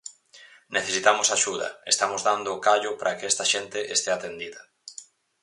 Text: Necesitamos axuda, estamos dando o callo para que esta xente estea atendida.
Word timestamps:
Necesitamos 0.77 1.27
axuda, 1.37 1.69
estamos 1.93 2.21
dando 2.29 2.49
o 2.53 2.61
callo 2.67 2.91
para 2.99 3.15
que 3.17 3.29
esta 3.31 3.45
xente 3.53 3.79
estea 3.95 4.15
atendida. 4.17 4.61